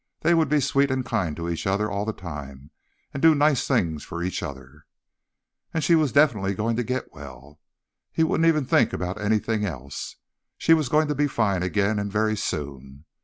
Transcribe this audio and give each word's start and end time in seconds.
They'd 0.21 0.49
be 0.49 0.59
sweet 0.59 0.89
and 0.89 1.05
kind 1.05 1.35
to 1.35 1.47
each 1.47 1.67
other 1.67 1.87
all 1.87 2.05
the 2.05 2.11
time, 2.11 2.71
and 3.13 3.21
do 3.21 3.35
nice 3.35 3.67
things 3.67 4.03
for 4.03 4.23
each 4.23 4.41
other. 4.41 4.87
And 5.75 5.83
she 5.83 5.93
was 5.93 6.11
definitely 6.11 6.55
going 6.55 6.75
to 6.77 6.83
get 6.83 7.13
well. 7.13 7.59
He 8.11 8.23
wouldn't 8.23 8.47
even 8.47 8.65
think 8.65 8.93
about 8.93 9.21
anything 9.21 9.63
else. 9.63 10.15
She 10.57 10.73
was 10.73 10.89
going 10.89 11.07
to 11.09 11.13
be 11.13 11.27
fine 11.27 11.61
again, 11.61 11.99
and 11.99 12.11
very 12.11 12.35
soon. 12.35 13.05